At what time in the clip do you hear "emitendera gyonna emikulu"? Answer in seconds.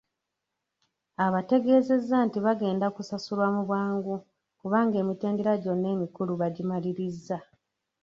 5.03-6.31